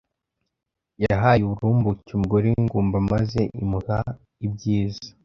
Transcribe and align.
yahaye 1.03 1.41
uburumbuke 1.43 2.09
umugore 2.13 2.45
w’ingumba 2.53 2.97
maze 3.11 3.41
imuha 3.61 3.99
ibyiza. 4.45 5.07